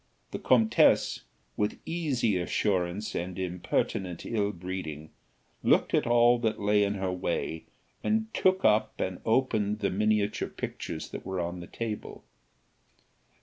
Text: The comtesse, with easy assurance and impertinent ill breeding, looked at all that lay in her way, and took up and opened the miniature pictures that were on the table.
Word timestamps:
The 0.31 0.39
comtesse, 0.39 1.25
with 1.55 1.77
easy 1.85 2.35
assurance 2.39 3.13
and 3.13 3.37
impertinent 3.37 4.25
ill 4.25 4.51
breeding, 4.51 5.11
looked 5.61 5.93
at 5.93 6.07
all 6.07 6.39
that 6.39 6.59
lay 6.59 6.83
in 6.83 6.95
her 6.95 7.11
way, 7.11 7.65
and 8.03 8.25
took 8.33 8.65
up 8.65 8.99
and 8.99 9.21
opened 9.25 9.77
the 9.77 9.91
miniature 9.91 10.49
pictures 10.49 11.09
that 11.09 11.23
were 11.23 11.39
on 11.39 11.59
the 11.59 11.67
table. 11.67 12.23